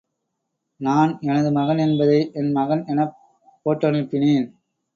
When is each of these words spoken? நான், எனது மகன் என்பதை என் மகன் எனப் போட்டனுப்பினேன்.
நான், 0.81 1.19
எனது 1.21 1.51
மகன் 1.51 1.77
என்பதை 1.77 2.17
என் 2.33 2.51
மகன் 2.51 2.83
எனப் 2.85 3.15
போட்டனுப்பினேன். 3.65 4.47